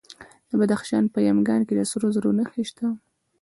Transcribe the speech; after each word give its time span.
د 0.49 0.51
بدخشان 0.61 1.03
په 1.13 1.19
یمګان 1.27 1.61
کې 1.67 1.73
د 1.75 1.81
سرو 1.91 2.07
زرو 2.15 2.31
نښې 2.37 2.63
شته. 2.69 2.87